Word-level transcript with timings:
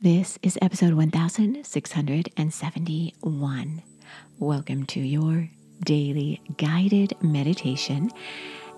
This 0.00 0.38
is 0.44 0.56
episode 0.62 0.94
1671. 0.94 3.82
Welcome 4.38 4.86
to 4.86 5.00
your 5.00 5.50
daily 5.84 6.40
guided 6.56 7.14
meditation. 7.20 8.12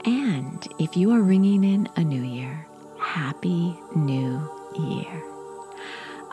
And 0.06 0.66
if 0.78 0.96
you 0.96 1.12
are 1.12 1.20
ringing 1.20 1.62
in 1.62 1.90
a 1.96 2.02
new 2.02 2.22
year, 2.22 2.66
Happy 2.98 3.78
New 3.94 4.50
Year. 4.78 5.22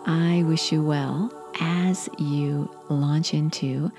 I 0.05 0.45
wish 0.47 0.71
you 0.71 0.81
well 0.81 1.33
as 1.59 2.07
you 2.17 2.73
launch 2.87 3.33
into 3.33 3.91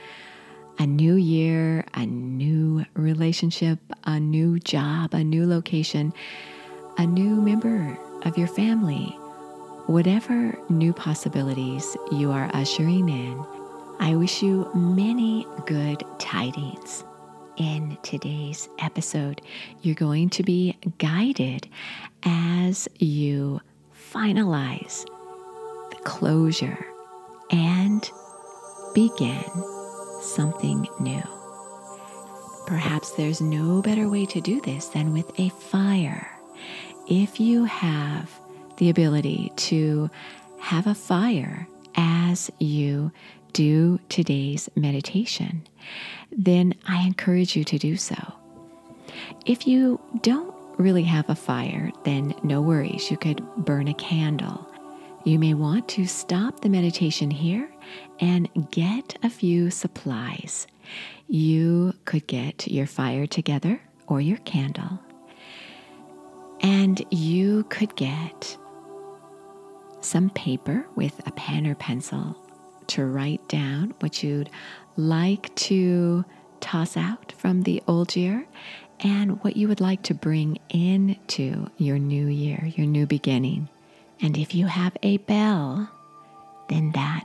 a 0.78 0.86
new 0.86 1.16
year, 1.16 1.84
a 1.92 2.06
new 2.06 2.86
relationship, 2.94 3.78
a 4.04 4.18
new 4.18 4.58
job, 4.58 5.12
a 5.12 5.22
new 5.22 5.46
location, 5.46 6.14
a 6.96 7.04
new 7.04 7.42
member 7.42 7.98
of 8.22 8.38
your 8.38 8.48
family. 8.48 9.14
Whatever 9.88 10.54
new 10.68 10.92
possibilities 10.92 11.96
you 12.12 12.30
are 12.30 12.50
ushering 12.52 13.08
in, 13.08 13.42
I 13.98 14.16
wish 14.16 14.42
you 14.42 14.70
many 14.74 15.46
good 15.64 16.04
tidings. 16.18 17.04
In 17.56 17.96
today's 18.02 18.68
episode, 18.80 19.40
you're 19.80 19.94
going 19.94 20.28
to 20.28 20.42
be 20.42 20.76
guided 20.98 21.68
as 22.22 22.86
you 22.98 23.62
finalize 24.12 25.06
the 25.88 25.96
closure 26.04 26.84
and 27.50 28.10
begin 28.92 29.42
something 30.20 30.86
new. 31.00 31.22
Perhaps 32.66 33.12
there's 33.12 33.40
no 33.40 33.80
better 33.80 34.10
way 34.10 34.26
to 34.26 34.42
do 34.42 34.60
this 34.60 34.88
than 34.88 35.14
with 35.14 35.32
a 35.40 35.48
fire. 35.48 36.30
If 37.08 37.40
you 37.40 37.64
have 37.64 38.37
the 38.78 38.90
ability 38.90 39.52
to 39.56 40.10
have 40.60 40.86
a 40.86 40.94
fire 40.94 41.68
as 41.94 42.50
you 42.58 43.12
do 43.52 43.98
today's 44.08 44.68
meditation, 44.76 45.66
then 46.30 46.74
I 46.86 47.06
encourage 47.06 47.56
you 47.56 47.64
to 47.64 47.78
do 47.78 47.96
so. 47.96 48.16
If 49.46 49.66
you 49.66 50.00
don't 50.22 50.54
really 50.78 51.02
have 51.04 51.28
a 51.28 51.34
fire, 51.34 51.90
then 52.04 52.34
no 52.42 52.60
worries. 52.60 53.10
You 53.10 53.16
could 53.16 53.44
burn 53.56 53.88
a 53.88 53.94
candle. 53.94 54.66
You 55.24 55.38
may 55.38 55.54
want 55.54 55.88
to 55.88 56.06
stop 56.06 56.60
the 56.60 56.68
meditation 56.68 57.30
here 57.30 57.68
and 58.20 58.48
get 58.70 59.18
a 59.22 59.30
few 59.30 59.70
supplies. 59.70 60.66
You 61.26 61.94
could 62.04 62.26
get 62.26 62.68
your 62.68 62.86
fire 62.86 63.26
together 63.26 63.80
or 64.06 64.20
your 64.20 64.38
candle. 64.38 65.00
And 66.60 67.04
you 67.10 67.64
could 67.64 67.94
get 67.96 68.56
some 70.00 70.30
paper 70.30 70.86
with 70.94 71.26
a 71.26 71.32
pen 71.32 71.66
or 71.66 71.74
pencil 71.74 72.36
to 72.88 73.04
write 73.04 73.46
down 73.48 73.94
what 74.00 74.22
you'd 74.22 74.50
like 74.96 75.54
to 75.54 76.24
toss 76.60 76.96
out 76.96 77.32
from 77.32 77.62
the 77.62 77.82
old 77.86 78.16
year 78.16 78.46
and 79.00 79.42
what 79.44 79.56
you 79.56 79.68
would 79.68 79.80
like 79.80 80.02
to 80.02 80.14
bring 80.14 80.58
into 80.70 81.70
your 81.76 81.98
new 81.98 82.26
year, 82.26 82.72
your 82.76 82.86
new 82.86 83.06
beginning. 83.06 83.68
And 84.20 84.36
if 84.36 84.54
you 84.54 84.66
have 84.66 84.96
a 85.02 85.18
bell, 85.18 85.88
then 86.68 86.90
that 86.92 87.24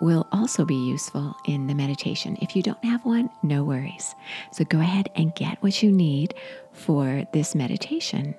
will 0.00 0.26
also 0.30 0.64
be 0.64 0.74
useful 0.74 1.34
in 1.46 1.66
the 1.66 1.74
meditation. 1.74 2.36
If 2.42 2.54
you 2.54 2.62
don't 2.62 2.84
have 2.84 3.04
one, 3.04 3.30
no 3.42 3.64
worries. 3.64 4.14
So 4.52 4.64
go 4.64 4.80
ahead 4.80 5.08
and 5.16 5.34
get 5.34 5.62
what 5.62 5.82
you 5.82 5.90
need 5.90 6.34
for 6.72 7.26
this 7.32 7.54
meditation. 7.54 8.34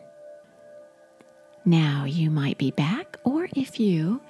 Now 1.68 2.06
you 2.06 2.32
might 2.32 2.58
be 2.58 2.72
back, 2.72 3.18
or 3.26 3.50
if 3.54 3.78
you 3.78 4.22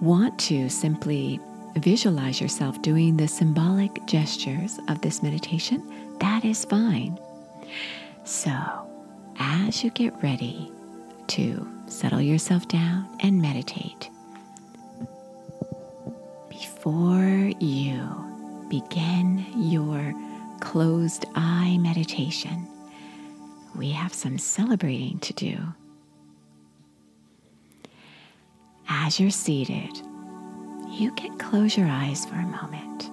want 0.00 0.38
to 0.38 0.70
simply 0.70 1.38
visualize 1.76 2.40
yourself 2.40 2.80
doing 2.80 3.18
the 3.18 3.28
symbolic 3.28 4.06
gestures 4.06 4.80
of 4.88 5.02
this 5.02 5.22
meditation, 5.22 6.16
that 6.20 6.42
is 6.42 6.64
fine. 6.64 7.18
So, 8.24 8.50
as 9.38 9.84
you 9.84 9.90
get 9.90 10.22
ready 10.22 10.72
to 11.26 11.68
settle 11.86 12.22
yourself 12.22 12.66
down 12.66 13.06
and 13.20 13.42
meditate, 13.42 14.08
before 16.48 17.52
you 17.60 18.66
begin 18.70 19.44
your 19.54 20.14
closed 20.60 21.26
eye 21.34 21.76
meditation, 21.78 22.66
we 23.76 23.90
have 23.90 24.14
some 24.14 24.38
celebrating 24.38 25.18
to 25.18 25.34
do. 25.34 25.58
As 28.94 29.18
you're 29.18 29.30
seated, 29.30 30.02
you 30.90 31.12
can 31.12 31.38
close 31.38 31.78
your 31.78 31.88
eyes 31.88 32.26
for 32.26 32.34
a 32.34 32.46
moment 32.46 33.08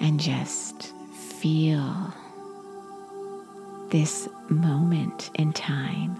and 0.00 0.18
just 0.18 0.94
feel 1.12 2.14
this 3.90 4.30
moment 4.48 5.30
in 5.34 5.52
time. 5.52 6.16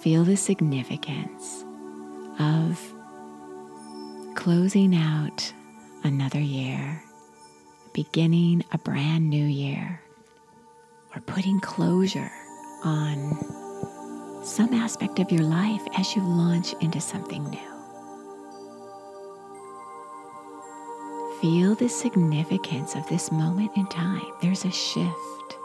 Feel 0.00 0.22
the 0.22 0.36
significance 0.36 1.64
of 2.38 2.80
closing 4.36 4.94
out 4.94 5.52
another 6.04 6.40
year, 6.40 7.02
beginning 7.92 8.64
a 8.70 8.78
brand 8.78 9.28
new 9.28 9.44
year, 9.44 10.00
or 11.16 11.20
putting 11.22 11.58
closure 11.58 12.30
on 12.84 13.36
some 14.42 14.72
aspect 14.74 15.18
of 15.18 15.30
your 15.30 15.42
life 15.42 15.82
as 15.96 16.14
you 16.16 16.22
launch 16.22 16.74
into 16.80 17.00
something 17.00 17.44
new. 17.50 17.58
Feel 21.40 21.74
the 21.74 21.88
significance 21.88 22.94
of 22.94 23.08
this 23.08 23.32
moment 23.32 23.70
in 23.76 23.86
time. 23.86 24.26
There's 24.42 24.64
a 24.64 24.70
shift. 24.70 25.56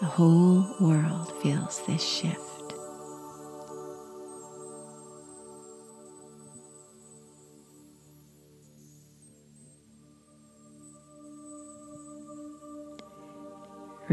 The 0.00 0.06
whole 0.06 0.66
world 0.80 1.32
feels 1.42 1.82
this 1.86 2.02
shift. 2.02 2.63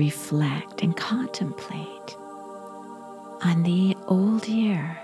Reflect 0.02 0.82
and 0.82 0.98
contemplate 0.98 2.18
on 3.44 3.62
the 3.62 3.96
old 4.08 4.48
year. 4.48 4.98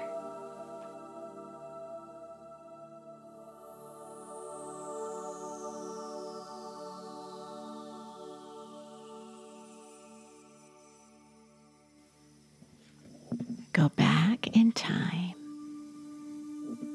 Go 13.74 13.90
back 13.90 14.48
in 14.58 14.72
time, 14.72 15.36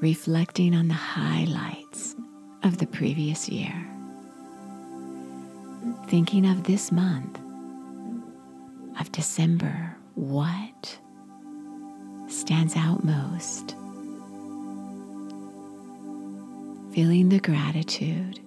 reflecting 0.01 0.75
on 0.75 0.89
the 0.89 0.95
highlights 0.95 2.17
of 2.65 2.79
the 2.79 2.87
previous 2.89 3.49
year, 3.49 3.87
thinking 6.09 6.45
of 6.47 6.65
this 6.65 6.91
month 6.91 7.42
of 9.01 9.11
December, 9.13 9.97
what 10.15 10.99
stands 12.29 12.77
out 12.77 13.05
most? 13.05 13.77
Feeling 16.95 17.29
the 17.31 17.41
gratitude 17.41 18.41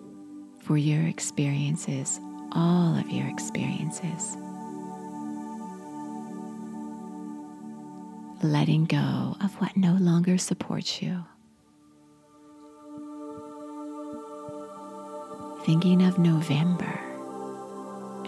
for 0.60 0.78
your 0.78 1.02
experiences, 1.08 2.20
all 2.52 2.96
of 2.98 3.10
your 3.10 3.28
experiences. 3.28 4.38
Letting 8.44 8.86
go 8.86 9.36
of 9.42 9.54
what 9.60 9.76
no 9.76 9.94
longer 9.94 10.38
supports 10.38 11.02
you. 11.02 11.26
Thinking 15.66 16.04
of 16.04 16.20
November 16.20 17.00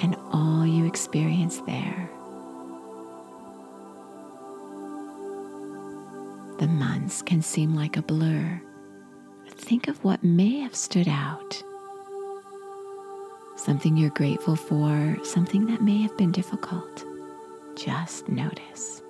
and 0.01 0.15
all 0.31 0.65
you 0.65 0.86
experienced 0.88 1.65
there. 1.68 2.09
The 6.59 6.68
months 6.68 7.21
can 7.21 7.44
seem 7.44 7.75
like 7.75 7.98
a 7.98 8.01
blur. 8.01 8.59
Think 9.50 9.88
of 9.88 10.04
what 10.04 10.24
may 10.24 10.59
have 10.62 10.75
stood 10.75 11.07
out. 11.07 11.62
Something 13.56 13.95
you're 13.95 14.09
grateful 14.09 14.56
for, 14.56 15.18
something 15.24 15.68
that 15.68 15.81
may 15.83 16.01
have 16.01 16.18
been 16.18 16.31
difficult. 16.31 17.06
Just 17.75 18.27
notice. 18.27 19.04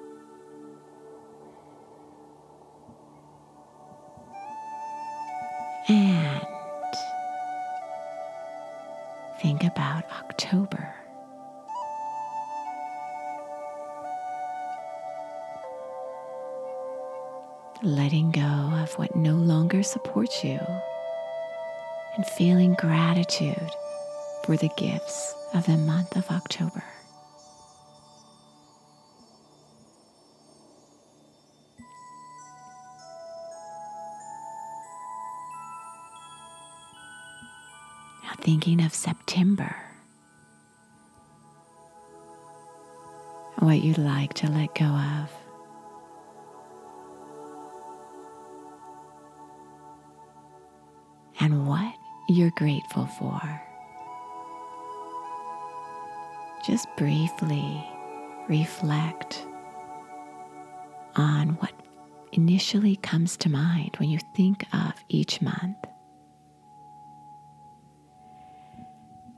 And 5.87 6.45
think 9.41 9.63
about 9.63 10.03
October. 10.11 10.96
Letting 17.87 18.31
go 18.31 18.41
of 18.41 18.91
what 18.99 19.15
no 19.15 19.33
longer 19.33 19.81
supports 19.81 20.43
you, 20.43 20.59
and 22.15 22.25
feeling 22.25 22.73
gratitude 22.73 23.71
for 24.43 24.57
the 24.57 24.69
gifts 24.75 25.33
of 25.53 25.65
the 25.65 25.77
month 25.77 26.17
of 26.17 26.29
October. 26.29 26.83
Now, 38.23 38.33
thinking 38.41 38.83
of 38.83 38.93
September, 38.93 39.73
what 43.59 43.81
you'd 43.81 43.97
like 43.97 44.33
to 44.35 44.51
let 44.51 44.75
go 44.75 44.85
of. 44.85 45.36
You're 52.37 52.51
grateful 52.51 53.07
for. 53.07 53.41
Just 56.63 56.87
briefly 56.95 57.83
reflect 58.47 59.43
on 61.15 61.49
what 61.59 61.71
initially 62.33 62.95
comes 62.97 63.37
to 63.37 63.49
mind 63.49 63.95
when 63.97 64.09
you 64.09 64.19
think 64.35 64.65
of 64.71 64.93
each 65.09 65.41
month. 65.41 65.77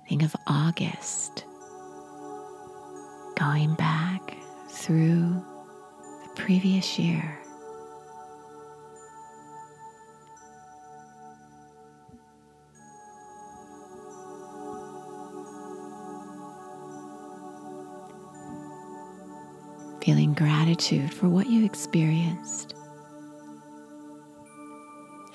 Think 0.09 0.23
of 0.23 0.35
August, 0.47 1.45
going 3.37 3.75
back 3.75 4.35
through 4.67 5.41
the 6.23 6.29
previous 6.35 6.99
year. 6.99 7.39
Gratitude 20.69 21.11
for 21.11 21.27
what 21.27 21.47
you 21.47 21.65
experienced 21.65 22.75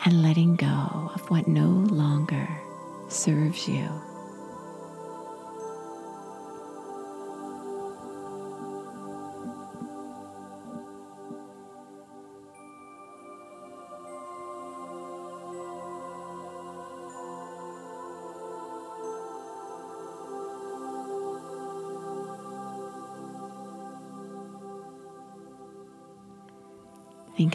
and 0.04 0.22
letting 0.22 0.54
go 0.54 1.10
of 1.12 1.28
what 1.28 1.48
no 1.48 1.66
longer 1.92 2.48
serves 3.08 3.66
you. 3.66 3.88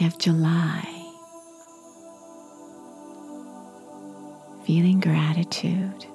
Of 0.02 0.16
July. 0.18 0.82
Feeling 4.64 4.98
gratitude. 4.98 6.06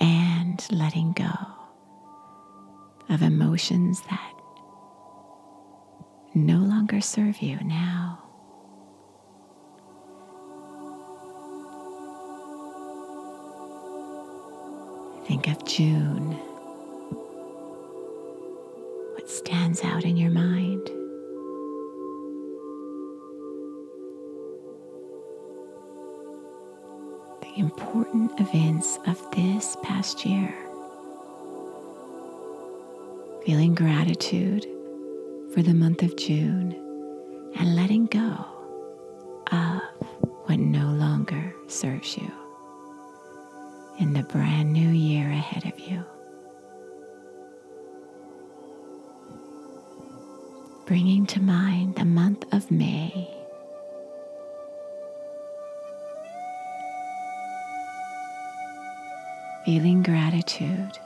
And 0.00 0.66
letting 0.70 1.12
go 1.12 1.26
of 3.10 3.20
emotions 3.20 4.00
that 4.08 4.32
no 6.34 6.56
longer 6.56 7.02
serve 7.02 7.42
you 7.42 7.58
now. 7.62 8.27
Of 15.48 15.64
June. 15.64 16.32
What 19.14 19.28
stands 19.28 19.82
out 19.82 20.04
in 20.04 20.16
your 20.16 20.30
mind? 20.30 20.86
The 27.42 27.58
important 27.60 28.38
events 28.40 28.98
of 29.06 29.18
this 29.32 29.76
past 29.82 30.24
year. 30.26 30.54
Feeling 33.44 33.74
gratitude 33.74 34.66
for 35.54 35.62
the 35.62 35.74
month 35.74 36.02
of 36.02 36.16
June 36.16 36.72
and 37.56 37.74
letting 37.74 38.06
go 38.06 38.44
of 39.50 39.80
what 40.44 40.58
no 40.58 40.86
longer 40.92 41.54
serves 41.66 42.16
you 42.16 42.30
in 43.98 44.12
the 44.12 44.22
brand 44.22 44.72
new 44.72 44.90
year 44.90 45.28
ahead 45.28 45.66
of 45.66 45.78
you. 45.80 46.04
Bringing 50.86 51.26
to 51.26 51.40
mind 51.40 51.96
the 51.96 52.04
month 52.04 52.44
of 52.52 52.70
May. 52.70 53.28
Feeling 59.64 60.02
gratitude 60.02 60.98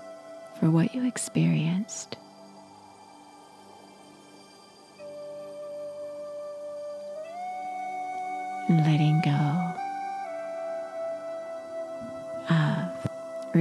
for 0.60 0.70
what 0.70 0.94
you 0.94 1.06
experienced. 1.06 2.16
And 8.68 8.78
letting 8.86 9.20
go 9.22 9.51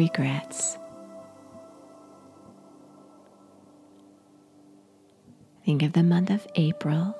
regrets. 0.02 0.80
Think 5.64 5.84
of 5.84 5.94
the 5.94 6.02
month 6.02 6.32
of 6.32 6.48
April. 6.56 7.16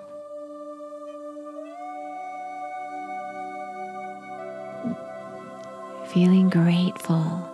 Feeling 6.08 6.50
grateful 6.50 7.48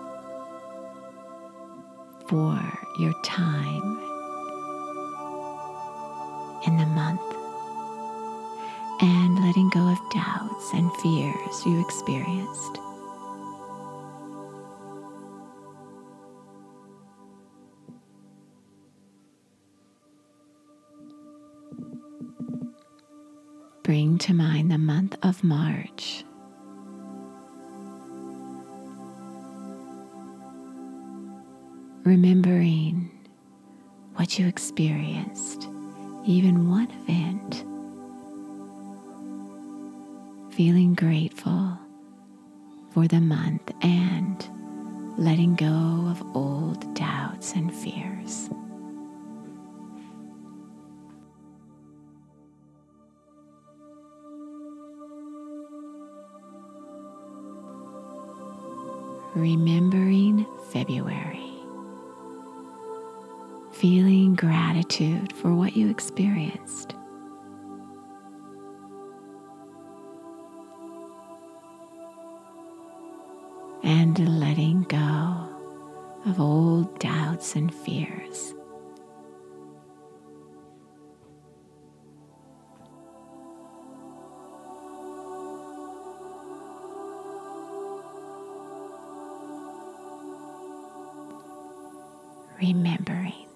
for 2.30 2.58
your 2.98 3.14
time 3.24 4.00
in 6.66 6.78
the 6.78 6.90
month 7.02 7.28
and 9.02 9.44
letting 9.46 9.70
go 9.72 9.86
of 9.92 10.00
doubts 10.10 10.72
and 10.74 10.90
fears 11.04 11.66
you 11.66 11.82
experienced. 11.82 12.80
To 24.20 24.34
mind 24.34 24.72
the 24.72 24.78
month 24.78 25.16
of 25.24 25.44
March. 25.44 26.24
Remembering 32.04 33.12
what 34.16 34.40
you 34.40 34.48
experienced, 34.48 35.68
even 36.26 36.70
one 36.70 36.90
event. 37.02 37.64
Feeling 40.54 40.96
grateful 40.96 41.78
for 42.92 43.08
the 43.08 43.22
month 43.22 43.72
and 43.82 44.48
letting 45.18 45.56
go 45.56 46.08
of 46.10 46.24
old 46.36 46.96
doubts 46.96 47.54
and 47.54 47.74
fears. 47.74 48.50
Remembering 59.36 60.46
February, 60.72 61.54
feeling 63.72 64.36
gratitude 64.36 65.34
for 65.34 65.54
what 65.54 65.76
you 65.76 65.90
experienced. 65.90 66.94
And 73.84 74.40
letting 74.40 74.84
go 74.84 75.50
of 76.26 76.40
old 76.40 77.00
doubts 77.00 77.56
and 77.56 77.74
fears. 77.74 78.54
Remembering 92.68 93.48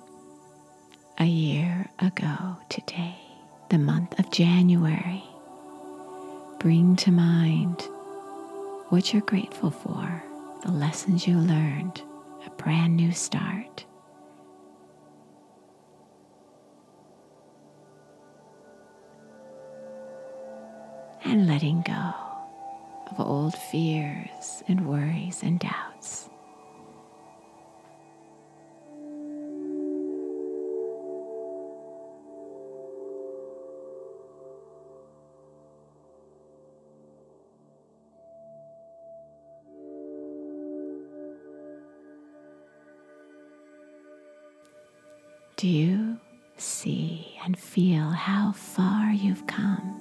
a 1.17 1.25
year 1.25 1.89
ago 1.99 2.55
today, 2.69 3.15
the 3.69 3.77
month 3.77 4.17
of 4.17 4.31
January. 4.31 5.21
Bring 6.59 6.95
to 6.97 7.11
mind 7.11 7.81
what 8.87 9.11
you're 9.11 9.21
grateful 9.23 9.69
for, 9.69 10.23
the 10.63 10.71
lessons 10.71 11.27
you 11.27 11.37
learned, 11.37 12.01
a 12.45 12.49
brand 12.51 12.95
new 12.95 13.11
start. 13.11 13.85
And 21.25 21.47
letting 21.47 21.81
go 21.81 22.13
of 23.11 23.19
old 23.19 23.55
fears 23.55 24.10
Do 45.61 45.67
you 45.67 46.17
see 46.57 47.37
and 47.45 47.55
feel 47.55 48.09
how 48.09 48.51
far 48.51 49.11
you've 49.11 49.45
come? 49.45 49.95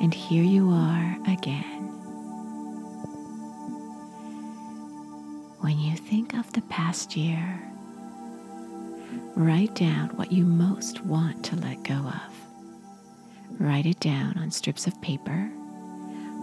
And 0.00 0.12
here 0.12 0.42
you 0.42 0.70
are 0.70 1.16
again. 1.28 1.84
When 5.60 5.78
you 5.78 5.96
think 5.96 6.34
of 6.34 6.52
the 6.52 6.62
past 6.62 7.16
year, 7.16 7.62
write 9.36 9.76
down 9.76 10.08
what 10.16 10.32
you 10.32 10.44
most 10.44 11.02
want 11.02 11.44
to 11.44 11.54
let 11.54 11.84
go 11.84 11.94
of. 11.94 13.60
Write 13.60 13.86
it 13.86 14.00
down 14.00 14.36
on 14.38 14.50
strips 14.50 14.88
of 14.88 15.00
paper 15.00 15.48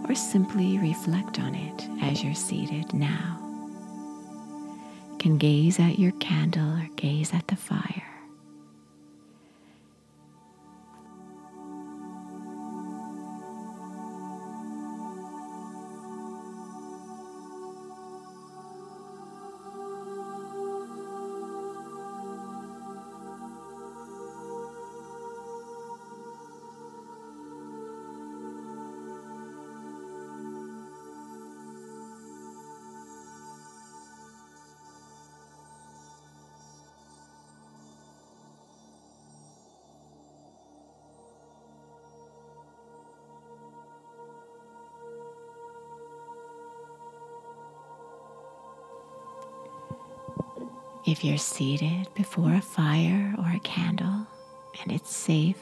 or 0.07 0.15
simply 0.15 0.77
reflect 0.77 1.41
on 1.41 1.55
it 1.55 1.89
as 2.01 2.23
you're 2.23 2.35
seated 2.35 2.93
now 2.93 3.40
can 5.21 5.37
gaze 5.37 5.79
at 5.79 5.99
your 5.99 6.13
candle 6.13 6.79
or 6.79 6.89
gaze 6.95 7.31
at 7.31 7.45
the 7.45 7.55
fire. 7.55 8.00
If 51.03 51.23
you're 51.23 51.39
seated 51.39 52.07
before 52.13 52.53
a 52.53 52.61
fire 52.61 53.33
or 53.39 53.49
a 53.49 53.59
candle 53.61 54.27
and 54.81 54.91
it's 54.91 55.15
safe, 55.15 55.57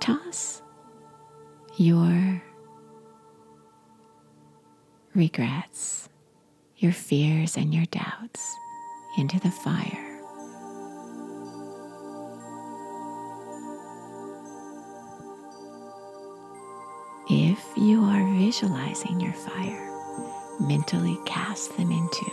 toss 0.00 0.62
your 1.76 2.42
regrets, 5.14 6.08
your 6.78 6.92
fears, 6.92 7.58
and 7.58 7.74
your 7.74 7.84
doubts 7.86 8.56
into 9.18 9.38
the 9.40 9.50
fire. 9.50 10.06
If 17.28 17.62
you 17.76 18.02
are 18.04 18.38
visualizing 18.38 19.20
your 19.20 19.34
fire, 19.34 19.86
mentally 20.58 21.18
cast 21.26 21.76
them 21.76 21.92
into 21.92 22.24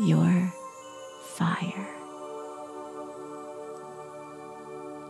your 0.00 0.52
fire, 1.26 1.94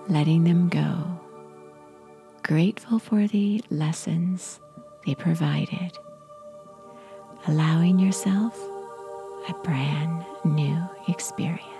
letting 0.09 0.42
them 0.44 0.68
go, 0.68 1.20
grateful 2.42 2.99
for 2.99 3.26
the 3.28 3.62
lessons 3.70 4.59
they 5.06 5.14
provided, 5.14 5.97
allowing 7.47 8.00
yourself 8.00 8.59
a 9.49 9.54
brand 9.62 10.25
new 10.44 10.76
experience. 11.09 11.79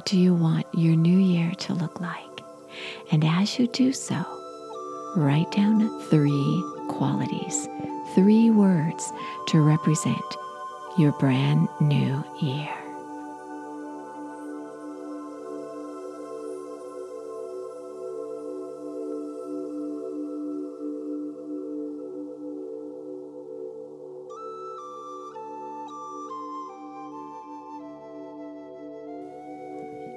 What 0.00 0.06
do 0.06 0.18
you 0.18 0.34
want 0.34 0.64
your 0.72 0.96
new 0.96 1.18
year 1.18 1.52
to 1.58 1.74
look 1.74 2.00
like? 2.00 2.40
And 3.12 3.22
as 3.22 3.58
you 3.58 3.66
do 3.66 3.92
so, 3.92 4.16
write 5.14 5.52
down 5.52 5.90
three 6.04 6.64
qualities, 6.88 7.68
three 8.14 8.48
words 8.48 9.12
to 9.48 9.60
represent 9.60 10.16
your 10.96 11.12
brand 11.12 11.68
new 11.82 12.24
year. 12.40 12.79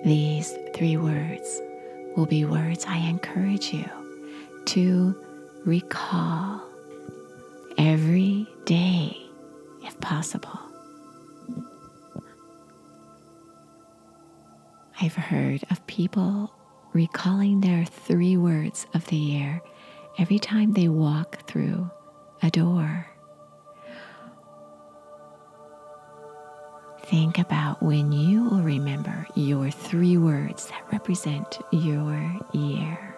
These 0.04 0.58
three 0.76 0.98
words 0.98 1.62
will 2.18 2.26
be 2.26 2.44
words 2.44 2.86
I 2.86 2.98
encourage 2.98 3.74
you 3.74 3.86
to 4.66 5.16
recall 5.66 6.62
every 7.78 8.46
day 8.66 9.16
if 9.82 9.98
possible. 10.02 10.60
I've 15.00 15.16
heard 15.16 15.64
of 15.72 15.86
people 15.88 16.54
recalling 16.92 17.62
their 17.62 17.86
three 17.86 18.36
words 18.36 18.86
of 18.94 19.06
the 19.08 19.16
year 19.16 19.62
every 20.20 20.40
time 20.40 20.74
they 20.74 20.90
walk 20.90 21.48
through 21.48 21.90
a 22.42 22.50
door 22.50 23.08
Think 27.14 27.38
about 27.38 27.80
when 27.80 28.12
you 28.12 28.46
will 28.46 28.64
remember 28.64 29.28
your 29.36 29.70
three 29.70 30.18
words 30.18 30.66
that 30.70 30.82
represent 30.92 31.60
your 31.70 32.40
year. 32.54 33.13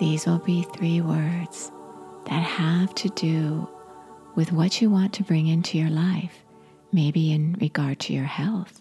These 0.00 0.24
will 0.24 0.38
be 0.38 0.62
three 0.62 1.02
words 1.02 1.70
that 2.24 2.42
have 2.42 2.94
to 2.94 3.10
do 3.10 3.68
with 4.34 4.50
what 4.50 4.80
you 4.80 4.88
want 4.88 5.12
to 5.12 5.22
bring 5.22 5.46
into 5.46 5.76
your 5.76 5.90
life, 5.90 6.42
maybe 6.90 7.32
in 7.32 7.58
regard 7.60 7.98
to 8.00 8.14
your 8.14 8.24
health, 8.24 8.80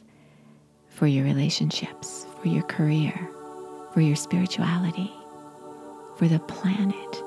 for 0.88 1.08
your 1.08 1.26
relationships, 1.26 2.26
for 2.42 2.48
your 2.48 2.64
career, 2.64 3.30
for 3.94 4.00
your 4.00 4.16
spirituality, 4.16 5.12
for 6.16 6.30
the 6.30 6.40
planet. 6.40 7.24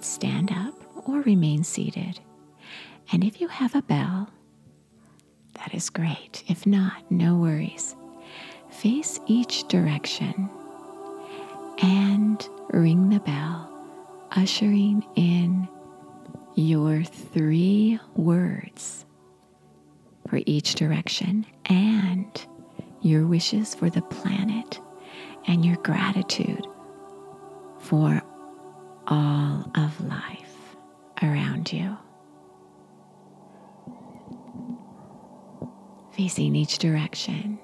Could 0.00 0.06
stand 0.06 0.50
up 0.50 0.72
or 1.06 1.20
remain 1.20 1.62
seated. 1.62 2.20
And 3.12 3.22
if 3.22 3.38
you 3.38 3.48
have 3.48 3.74
a 3.74 3.82
bell, 3.82 4.30
that 5.54 5.74
is 5.74 5.90
great. 5.90 6.42
If 6.48 6.66
not, 6.66 7.10
no 7.10 7.36
worries. 7.36 7.94
Face 8.70 9.20
each 9.26 9.68
direction 9.68 10.48
and 11.82 12.48
ring 12.70 13.10
the 13.10 13.20
bell, 13.20 13.68
ushering 14.30 15.04
in 15.16 15.68
your 16.54 17.04
three 17.04 17.98
words 18.14 19.04
for 20.28 20.40
each 20.46 20.76
direction 20.76 21.44
and 21.66 22.46
your 23.02 23.26
wishes 23.26 23.74
for 23.74 23.90
the 23.90 24.02
planet 24.02 24.80
and 25.46 25.62
your 25.62 25.76
gratitude 25.76 26.66
for 27.80 28.22
all 29.10 29.70
of 29.74 30.00
life 30.06 30.76
around 31.22 31.72
you. 31.72 31.96
Facing 36.12 36.54
each 36.54 36.78
direction, 36.78 37.58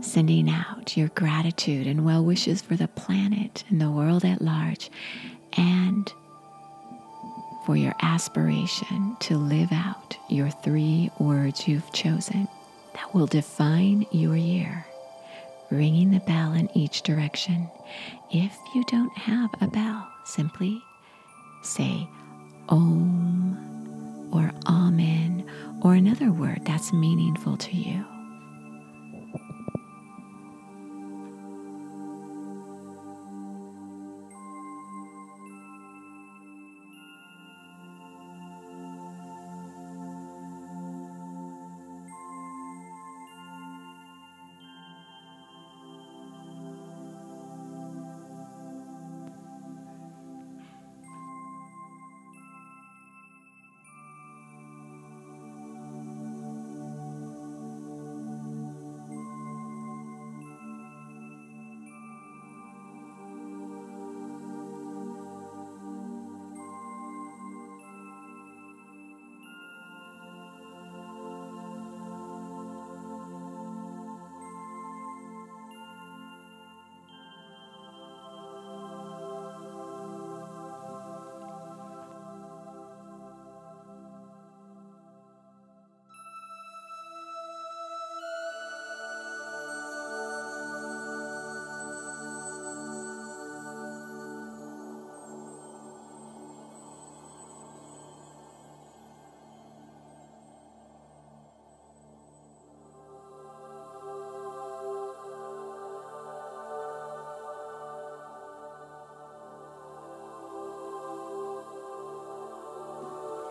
sending 0.00 0.50
out 0.50 0.96
your 0.96 1.08
gratitude 1.08 1.86
and 1.86 2.04
well 2.04 2.24
wishes 2.24 2.60
for 2.62 2.76
the 2.76 2.88
planet 2.88 3.64
and 3.68 3.80
the 3.80 3.90
world 3.90 4.24
at 4.24 4.42
large, 4.42 4.90
and 5.56 6.12
for 7.64 7.76
your 7.76 7.94
aspiration 8.02 9.16
to 9.20 9.36
live 9.36 9.72
out 9.72 10.16
your 10.28 10.50
three 10.50 11.10
words 11.18 11.66
you've 11.66 11.92
chosen 11.92 12.46
that 12.94 13.14
will 13.14 13.26
define 13.26 14.06
your 14.10 14.36
year, 14.36 14.86
ringing 15.70 16.10
the 16.10 16.20
bell 16.20 16.52
in 16.52 16.70
each 16.76 17.02
direction. 17.02 17.70
If 18.30 18.56
you 18.74 18.84
don't 18.84 19.16
have 19.16 19.50
a 19.60 19.66
bell, 19.66 20.08
simply 20.24 20.82
say 21.62 22.08
Om 22.68 24.28
or 24.32 24.50
Amen 24.66 25.48
or 25.82 25.94
another 25.94 26.30
word 26.30 26.64
that's 26.64 26.92
meaningful 26.92 27.56
to 27.56 27.76
you. 27.76 28.04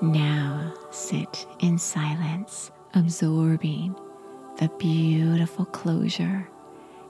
Now 0.05 0.71
sit 0.91 1.47
in 1.61 1.79
silence, 1.79 2.69
absorbing 2.93 3.95
the 4.59 4.69
beautiful 4.77 5.65
closure 5.65 6.47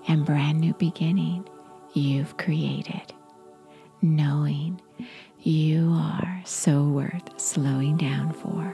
and 0.08 0.26
brand 0.26 0.62
new 0.62 0.74
beginning 0.76 1.46
you've 1.94 2.38
created, 2.38 3.14
knowing 4.02 4.80
you 5.42 5.92
are 5.92 6.42
so 6.46 6.86
worth 6.86 7.38
slowing 7.38 7.98
down 7.98 8.32
for. 8.32 8.74